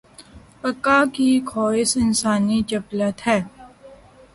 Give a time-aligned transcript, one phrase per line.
[0.61, 3.39] بقا کی خواہش انسانی جبلت ہے۔